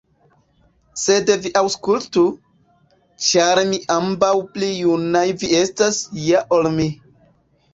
[1.01, 2.23] Sed vi aŭskultu,
[3.27, 3.61] ĉar
[3.97, 6.91] ambaŭ pli junaj vi estas ja ol mi.